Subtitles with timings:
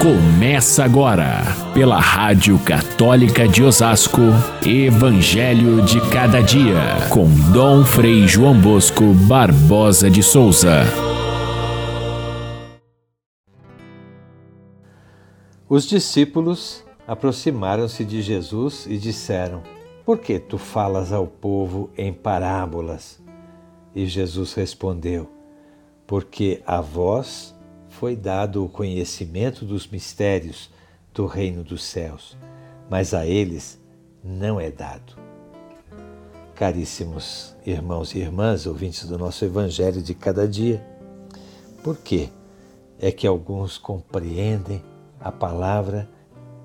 [0.00, 4.20] Começa agora, pela Rádio Católica de Osasco,
[4.64, 10.82] Evangelho de Cada Dia, com Dom Frei João Bosco Barbosa de Souza.
[15.66, 19.62] Os discípulos aproximaram-se de Jesus e disseram:
[20.04, 23.18] Por que tu falas ao povo em parábolas?
[23.94, 25.28] E Jesus respondeu:
[26.06, 27.55] Porque a vós
[27.98, 30.70] foi dado o conhecimento dos mistérios
[31.14, 32.36] do reino dos céus,
[32.90, 33.80] mas a eles
[34.22, 35.14] não é dado.
[36.54, 40.86] Caríssimos irmãos e irmãs, ouvintes do nosso Evangelho de cada dia,
[41.82, 42.28] por que
[43.00, 44.82] é que alguns compreendem
[45.18, 46.06] a palavra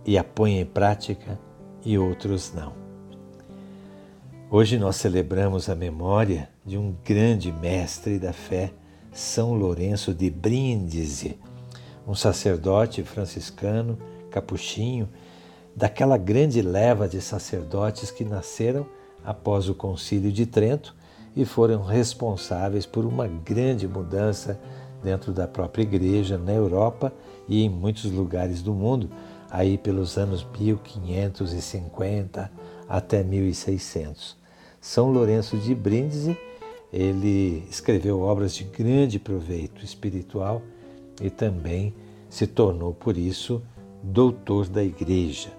[0.06, 1.40] e a põem em prática
[1.86, 2.74] e outros não?
[4.50, 8.74] Hoje nós celebramos a memória de um grande mestre da fé
[9.12, 11.38] são Lourenço de Brindisi,
[12.08, 13.98] um sacerdote franciscano,
[14.30, 15.10] capuchinho,
[15.76, 18.86] daquela grande leva de sacerdotes que nasceram
[19.24, 20.96] após o Concílio de Trento
[21.36, 24.60] e foram responsáveis por uma grande mudança
[25.04, 27.12] dentro da própria igreja na Europa
[27.48, 29.10] e em muitos lugares do mundo,
[29.50, 32.52] aí pelos anos 1550
[32.88, 34.38] até 1600.
[34.80, 36.38] São Lourenço de Brindisi
[36.92, 40.62] ele escreveu obras de grande proveito espiritual
[41.22, 41.94] e também
[42.30, 43.62] se tornou, por isso,
[44.04, 45.50] doutor da Igreja.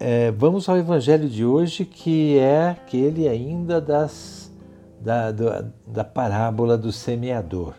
[0.00, 4.50] É, vamos ao Evangelho de hoje, que é aquele ainda das,
[5.00, 7.74] da, da, da parábola do semeador.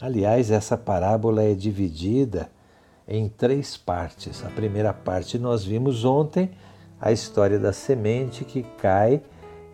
[0.00, 2.50] Aliás, essa parábola é dividida
[3.06, 4.44] em três partes.
[4.44, 6.50] A primeira parte nós vimos ontem,
[7.00, 9.22] a história da semente que cai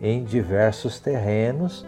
[0.01, 1.85] em diversos terrenos,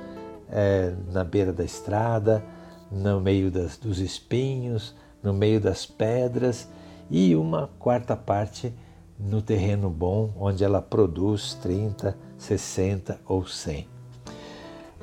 [0.50, 2.44] é, na beira da estrada,
[2.92, 6.70] no meio das, dos espinhos, no meio das pedras
[7.09, 8.73] e uma quarta parte
[9.20, 13.87] no terreno bom, onde ela produz 30, 60 ou 100.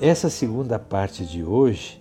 [0.00, 2.00] Essa segunda parte de hoje,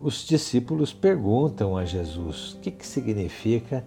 [0.00, 3.84] os discípulos perguntam a Jesus o que, que significa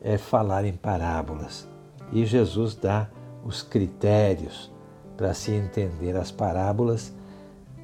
[0.00, 1.68] é, falar em parábolas.
[2.12, 3.08] E Jesus dá
[3.44, 4.73] os critérios
[5.16, 7.12] para se entender as parábolas.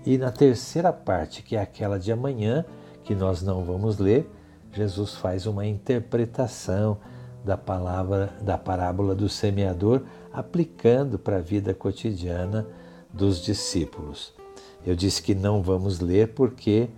[0.04, 2.64] E na terceira parte, que é aquela de amanhã,
[3.04, 4.30] que nós não vamos ler,
[4.72, 6.98] Jesus faz uma interpretação
[7.44, 10.02] da palavra da parábola do semeador,
[10.32, 12.66] aplicando para a vida cotidiana
[13.12, 14.32] dos discípulos.
[14.84, 16.88] Eu disse que não vamos ler porque,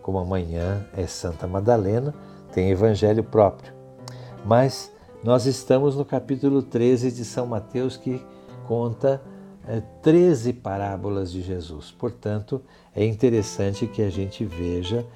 [0.00, 2.14] como amanhã é Santa Madalena,
[2.52, 3.72] tem evangelho próprio.
[4.44, 4.92] Mas
[5.24, 8.24] nós estamos no capítulo 13 de São Mateus que
[8.66, 9.22] conta
[10.02, 11.90] 13 parábolas de Jesus.
[11.90, 12.60] Portanto,
[12.94, 15.06] é interessante que a gente veja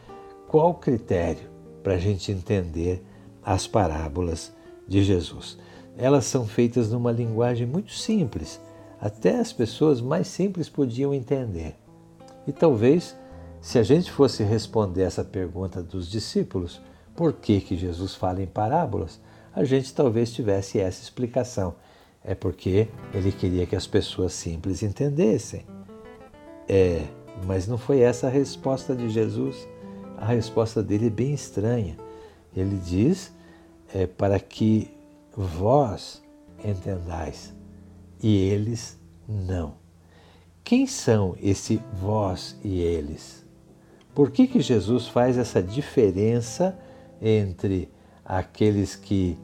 [0.48, 1.50] qual critério
[1.82, 3.04] para a gente entender
[3.44, 4.52] as parábolas
[4.86, 5.58] de Jesus.
[5.96, 8.60] Elas são feitas numa linguagem muito simples,
[9.00, 11.74] até as pessoas mais simples podiam entender.
[12.46, 13.16] E talvez,
[13.60, 16.80] se a gente fosse responder essa pergunta dos discípulos,
[17.14, 19.20] por que, que Jesus fala em parábolas,
[19.54, 21.74] a gente talvez tivesse essa explicação
[22.26, 25.64] é porque ele queria que as pessoas simples entendessem.
[26.68, 27.06] É,
[27.46, 29.68] mas não foi essa a resposta de Jesus.
[30.18, 31.96] A resposta dele é bem estranha.
[32.54, 33.32] Ele diz:
[33.94, 34.90] é, para que
[35.36, 36.20] vós
[36.64, 37.54] entendais
[38.20, 38.98] e eles
[39.28, 39.74] não.
[40.64, 43.46] Quem são esse vós e eles?
[44.12, 46.76] Por que, que Jesus faz essa diferença
[47.22, 47.88] entre
[48.24, 49.38] aqueles que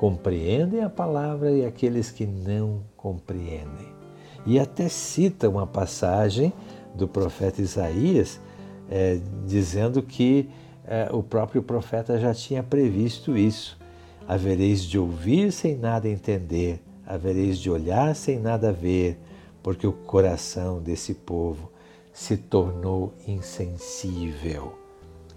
[0.00, 3.86] compreendem a palavra e aqueles que não compreendem.
[4.46, 6.54] E até cita uma passagem
[6.94, 8.40] do profeta Isaías
[8.88, 10.48] é, dizendo que
[10.86, 13.78] é, o próprio profeta já tinha previsto isso.
[14.26, 19.20] Havereis de ouvir sem nada entender, havereis de olhar sem nada ver,
[19.62, 21.70] porque o coração desse povo
[22.10, 24.78] se tornou insensível.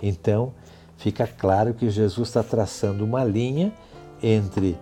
[0.01, 0.53] Então,
[0.95, 3.73] fica claro que Jesus está traçando uma linha
[4.23, 4.79] entre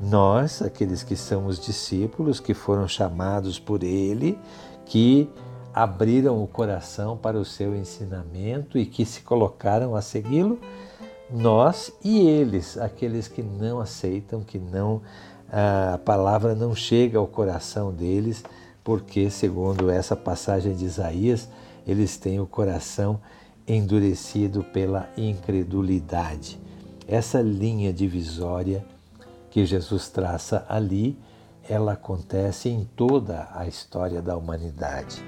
[0.00, 4.38] nós, aqueles que somos discípulos, que foram chamados por Ele,
[4.86, 5.28] que
[5.74, 10.58] abriram o coração para o seu ensinamento e que se colocaram a segui-lo,
[11.30, 15.02] nós e eles, aqueles que não aceitam, que não
[15.50, 18.44] a palavra não chega ao coração deles,
[18.84, 21.48] porque segundo essa passagem de Isaías,
[21.86, 23.20] eles têm o coração
[23.66, 26.58] endurecido pela incredulidade.
[27.08, 28.84] Essa linha divisória
[29.50, 31.18] que Jesus traça ali,
[31.66, 35.24] ela acontece em toda a história da humanidade.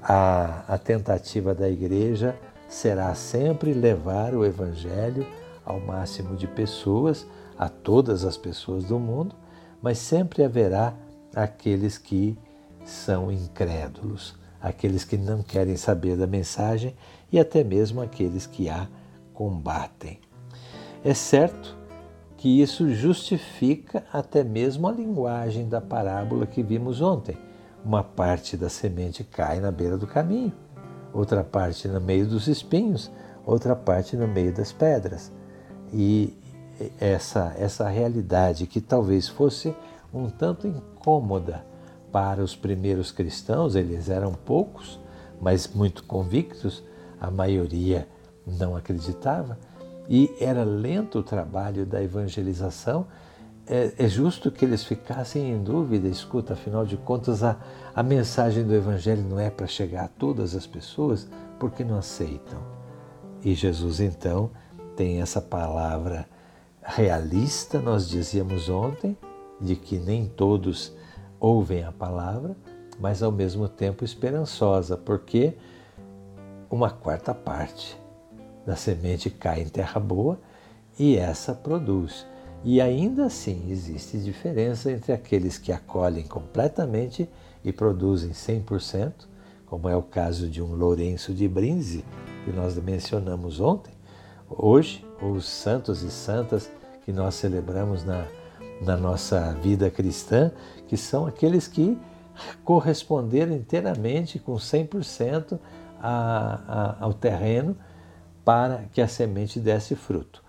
[0.00, 2.38] A, a tentativa da igreja
[2.68, 5.26] será sempre levar o Evangelho
[5.64, 7.26] ao máximo de pessoas,
[7.58, 9.34] a todas as pessoas do mundo,
[9.82, 10.94] mas sempre haverá
[11.34, 12.38] aqueles que
[12.84, 16.94] são incrédulos, aqueles que não querem saber da mensagem
[17.32, 18.86] e até mesmo aqueles que a
[19.34, 20.20] combatem.
[21.06, 21.76] É certo
[22.36, 27.38] que isso justifica até mesmo a linguagem da parábola que vimos ontem.
[27.84, 30.52] Uma parte da semente cai na beira do caminho,
[31.14, 33.08] outra parte no meio dos espinhos,
[33.46, 35.30] outra parte no meio das pedras.
[35.92, 36.36] E
[36.98, 39.72] essa, essa realidade que talvez fosse
[40.12, 41.64] um tanto incômoda
[42.10, 44.98] para os primeiros cristãos, eles eram poucos,
[45.40, 46.82] mas muito convictos,
[47.20, 48.08] a maioria
[48.44, 49.56] não acreditava,
[50.08, 53.06] e era lento o trabalho da evangelização.
[53.66, 57.56] É, é justo que eles ficassem em dúvida, escuta, afinal de contas, a,
[57.94, 62.60] a mensagem do Evangelho não é para chegar a todas as pessoas, porque não aceitam.
[63.44, 64.50] E Jesus então
[64.94, 66.28] tem essa palavra
[66.82, 69.16] realista, nós dizíamos ontem,
[69.60, 70.94] de que nem todos
[71.40, 72.56] ouvem a palavra,
[73.00, 75.56] mas ao mesmo tempo esperançosa, porque
[76.70, 77.98] uma quarta parte
[78.66, 80.38] da semente cai em terra boa
[80.98, 82.26] e essa produz.
[82.64, 87.28] E ainda assim existe diferença entre aqueles que acolhem completamente
[87.64, 89.12] e produzem 100%,
[89.66, 92.04] como é o caso de um Lourenço de Brinze,
[92.44, 93.92] que nós mencionamos ontem,
[94.48, 96.70] hoje, os santos e santas
[97.04, 98.26] que nós celebramos na,
[98.82, 100.50] na nossa vida cristã,
[100.88, 101.96] que são aqueles que
[102.64, 105.58] corresponderam inteiramente, com 100%,
[106.00, 107.76] a, a, ao terreno
[108.46, 110.40] para que a semente desse fruto.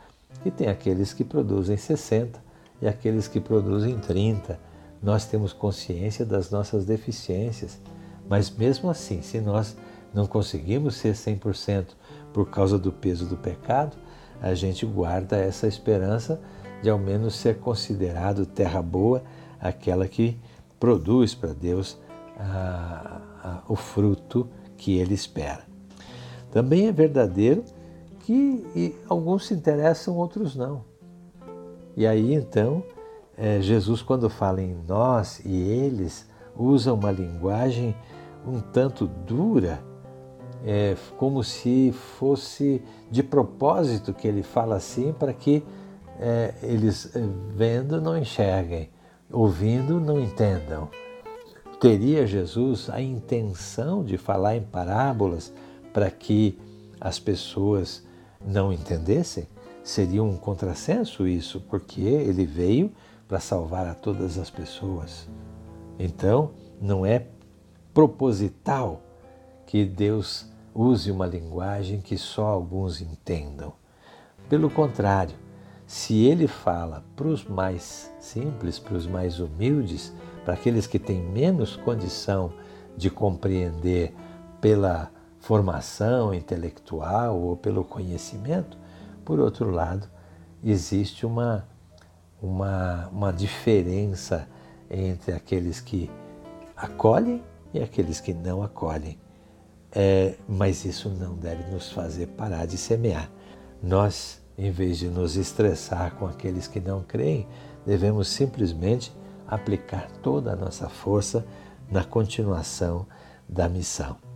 [0.46, 2.40] E tem aqueles que produzem 60
[2.80, 4.60] e aqueles que produzem 30.
[5.02, 7.80] Nós temos consciência das nossas deficiências,
[8.30, 9.76] mas mesmo assim, se nós
[10.14, 11.88] não conseguimos ser 100%
[12.32, 13.98] por causa do peso do pecado,
[14.40, 16.40] a gente guarda essa esperança
[16.84, 19.24] de ao menos ser considerado terra boa,
[19.60, 20.38] aquela que
[20.80, 21.98] produz para Deus
[22.38, 24.48] a, a, o fruto
[24.78, 25.66] que ele espera.
[26.52, 27.64] Também é verdadeiro
[28.28, 30.84] que alguns se interessam, outros não.
[31.96, 32.84] E aí então,
[33.38, 37.96] é, Jesus, quando fala em nós e eles, usa uma linguagem
[38.46, 39.80] um tanto dura,
[40.66, 45.64] é, como se fosse de propósito que ele fala assim para que
[46.20, 47.14] é, eles
[47.56, 48.90] vendo não enxerguem,
[49.32, 50.90] ouvindo não entendam.
[51.80, 55.54] Teria Jesus a intenção de falar em parábolas
[55.94, 56.60] para que
[57.00, 58.06] as pessoas
[58.46, 59.48] não entendessem?
[59.84, 62.92] Seria um contrassenso isso, porque ele veio
[63.28, 65.28] para salvar a todas as pessoas.
[66.00, 66.52] Então,
[66.82, 67.28] não é
[67.94, 69.02] proposital
[69.66, 73.74] que Deus use uma linguagem que só alguns entendam.
[74.48, 75.36] Pelo contrário,
[75.86, 80.14] se ele fala para os mais simples, para os mais humildes,
[80.46, 82.54] para aqueles que têm menos condição
[82.96, 84.14] de compreender
[84.62, 88.78] pela formação intelectual ou pelo conhecimento,
[89.24, 90.08] por outro lado,
[90.64, 91.68] existe uma,
[92.42, 94.48] uma, uma diferença
[94.90, 96.10] entre aqueles que
[96.76, 97.44] acolhem
[97.74, 99.20] e aqueles que não acolhem.
[99.92, 103.30] É, mas isso não deve nos fazer parar de semear.
[103.82, 107.48] Nós em vez de nos estressar com aqueles que não creem,
[107.86, 109.14] devemos simplesmente
[109.48, 111.46] aplicar toda a nossa força
[111.90, 113.06] na continuação
[113.48, 114.27] da missão.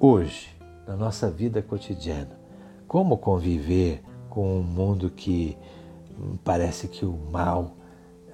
[0.00, 0.48] Hoje,
[0.86, 2.38] na nossa vida cotidiana,
[2.86, 5.56] como conviver com um mundo que
[6.42, 7.76] parece que o mal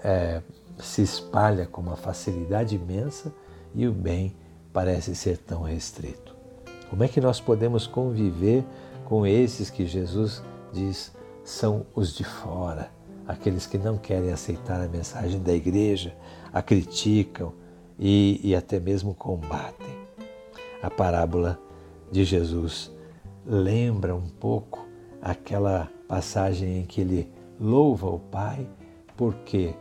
[0.02, 0.42] é,
[0.78, 3.32] se espalha com uma facilidade imensa
[3.74, 4.34] e o bem
[4.72, 6.34] parece ser tão restrito?
[6.88, 8.64] Como é que nós podemos conviver
[9.04, 11.12] com esses que Jesus diz
[11.44, 12.90] são os de fora,
[13.26, 16.14] aqueles que não querem aceitar a mensagem da igreja,
[16.52, 17.52] a criticam
[17.98, 19.89] e, e até mesmo combatem.
[20.82, 21.58] A parábola
[22.10, 22.90] de Jesus
[23.46, 24.87] lembra um pouco
[25.20, 28.66] aquela passagem em que ele louva o Pai
[29.16, 29.75] porque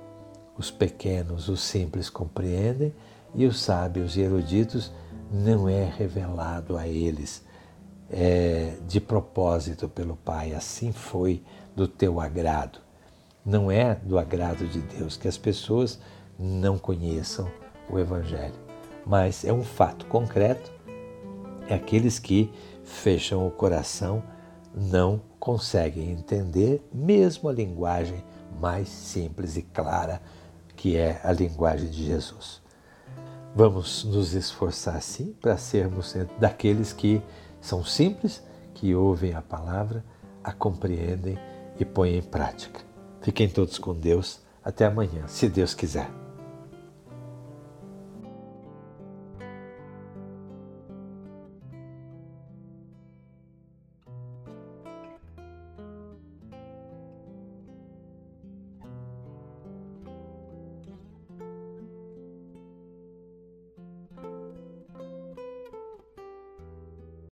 [0.58, 2.94] os pequenos, os simples compreendem
[3.34, 4.92] e os sábios e eruditos
[5.32, 7.44] não é revelado a eles
[8.10, 11.44] é, de propósito pelo Pai, assim foi
[11.76, 12.80] do teu agrado.
[13.46, 16.00] Não é do agrado de Deus que as pessoas
[16.38, 17.50] não conheçam
[17.90, 18.56] o Evangelho,
[19.06, 20.72] mas é um fato concreto.
[21.70, 22.52] É aqueles que
[22.84, 24.24] fecham o coração,
[24.76, 28.24] não conseguem entender mesmo a linguagem
[28.60, 30.22] mais simples e clara
[30.76, 32.62] que é a linguagem de Jesus.
[33.56, 37.22] Vamos nos esforçar sim para sermos daqueles que
[37.60, 38.42] são simples,
[38.74, 40.04] que ouvem a palavra,
[40.44, 41.38] a compreendem
[41.78, 42.80] e ponha em prática.
[43.22, 44.40] Fiquem todos com Deus.
[44.64, 46.29] Até amanhã, se Deus quiser.